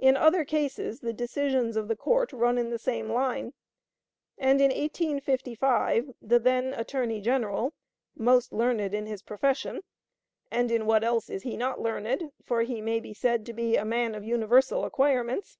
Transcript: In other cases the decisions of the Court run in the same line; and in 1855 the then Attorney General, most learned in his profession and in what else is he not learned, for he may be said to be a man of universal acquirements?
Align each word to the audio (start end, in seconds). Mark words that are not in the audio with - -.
In 0.00 0.16
other 0.16 0.44
cases 0.44 0.98
the 0.98 1.12
decisions 1.12 1.76
of 1.76 1.86
the 1.86 1.94
Court 1.94 2.32
run 2.32 2.58
in 2.58 2.70
the 2.70 2.76
same 2.76 3.08
line; 3.08 3.52
and 4.36 4.60
in 4.60 4.70
1855 4.72 6.12
the 6.20 6.40
then 6.40 6.74
Attorney 6.74 7.20
General, 7.20 7.72
most 8.16 8.52
learned 8.52 8.92
in 8.92 9.06
his 9.06 9.22
profession 9.22 9.82
and 10.50 10.72
in 10.72 10.86
what 10.86 11.04
else 11.04 11.30
is 11.30 11.44
he 11.44 11.56
not 11.56 11.80
learned, 11.80 12.32
for 12.44 12.62
he 12.62 12.80
may 12.80 12.98
be 12.98 13.14
said 13.14 13.46
to 13.46 13.52
be 13.52 13.76
a 13.76 13.84
man 13.84 14.16
of 14.16 14.24
universal 14.24 14.84
acquirements? 14.84 15.56